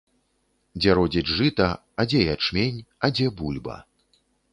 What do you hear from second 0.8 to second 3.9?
родзіць жыта, а дзе ячмень, а дзе бульба.